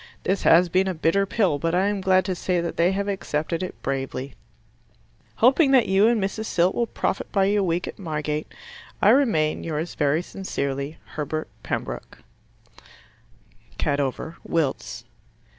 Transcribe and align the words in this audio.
This 0.23 0.41
has 0.41 0.67
been 0.67 0.87
a 0.87 0.95
bitter 0.95 1.27
pill, 1.27 1.59
but 1.59 1.75
I 1.75 1.85
am 1.85 2.01
glad 2.01 2.25
to 2.25 2.33
say 2.33 2.59
that 2.59 2.75
they 2.75 2.91
have 2.91 3.07
accepted 3.07 3.61
it 3.61 3.79
bravely. 3.83 4.33
Hoping 5.35 5.69
that 5.73 5.87
you 5.87 6.07
and 6.07 6.19
Mrs. 6.19 6.45
Silt 6.45 6.73
will 6.73 6.87
profit 6.87 7.31
by 7.31 7.45
your 7.45 7.61
week 7.61 7.87
at 7.87 7.99
Margate. 7.99 8.51
I 8.99 9.09
remain, 9.09 9.63
yours 9.63 9.93
very 9.93 10.23
sincerely, 10.23 10.97
Herbert 11.13 11.49
Pembroke 11.61 12.17
Cadover, 13.77 14.37
Wilts. 14.43 15.03